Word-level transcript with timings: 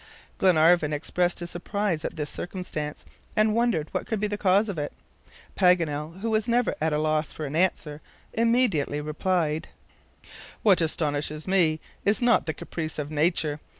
Glenarvan 0.39 0.93
expressed 0.93 1.41
his 1.41 1.51
surprise 1.51 2.03
at 2.03 2.15
this 2.15 2.31
circumstance, 2.31 3.05
and 3.35 3.53
wondered 3.53 3.87
what 3.91 4.07
could 4.07 4.19
be 4.19 4.25
the 4.25 4.35
cause 4.35 4.67
of 4.67 4.79
it. 4.79 4.93
Paganel, 5.55 6.21
who 6.21 6.31
was 6.31 6.47
never 6.47 6.73
at 6.81 6.91
a 6.91 6.97
loss 6.97 7.31
for 7.31 7.45
an 7.45 7.55
answer, 7.55 8.01
immediately 8.33 8.99
replied: 8.99 9.67
"What 10.63 10.81
astonishes 10.81 11.47
me 11.47 11.79
is 12.03 12.19
not 12.19 12.47
the 12.47 12.53
caprice 12.55 12.97
of 12.97 13.11
nature. 13.11 13.59